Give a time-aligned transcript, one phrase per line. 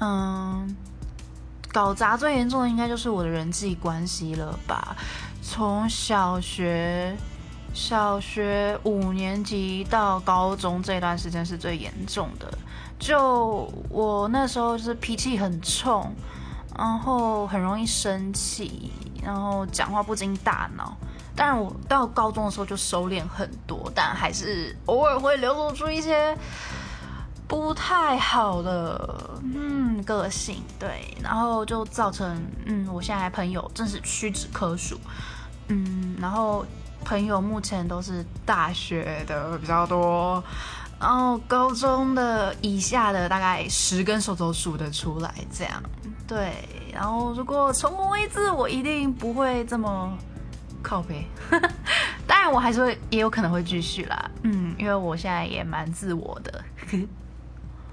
[0.00, 0.76] 嗯，
[1.70, 4.96] 搞砸最严重的应该就是我的人际关系了吧？
[5.42, 7.16] 从小学
[7.72, 12.50] 小学五年级到高中这段时间是最严重的。
[12.98, 16.14] 就我那时候就是脾气很冲，
[16.76, 18.92] 然后很容易生气，
[19.22, 20.96] 然后讲话不经大脑。
[21.36, 26.36] 当然，我到高中的时候就收敛很多，但还是偶尔会流露出一些
[27.50, 34.96] 不太好的嗯个性，对，然后就造成嗯我现在朋友真是屈指可数，
[35.66, 36.64] 嗯，然后
[37.04, 40.40] 朋友目前都是大学的比较多。
[41.00, 45.82] 然后高中的以下的大概十根手都数得出来，这样
[46.28, 46.52] 对。
[46.92, 50.16] 然后如果从我为止，我一定不会这么
[50.82, 51.26] 靠背。
[52.28, 56.62] 当然，我还是会也有可能会继续啦，嗯，因为我现在也蛮自我的。